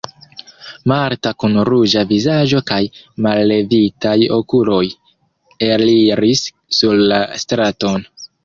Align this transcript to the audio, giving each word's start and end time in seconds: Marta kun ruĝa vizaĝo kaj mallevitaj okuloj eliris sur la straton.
Marta 0.91 1.33
kun 1.43 1.59
ruĝa 1.69 2.03
vizaĝo 2.13 2.61
kaj 2.71 2.79
mallevitaj 3.27 4.17
okuloj 4.41 4.83
eliris 5.69 6.45
sur 6.81 7.01
la 7.13 7.25
straton. 7.45 8.13